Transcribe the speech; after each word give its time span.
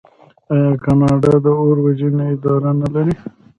آیا 0.53 0.71
کاناډا 0.83 1.33
د 1.43 1.47
اور 1.63 1.77
وژنې 1.85 2.25
اداره 2.33 2.71
نلري؟ 2.81 3.15